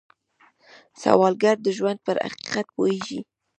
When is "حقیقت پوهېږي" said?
2.25-3.19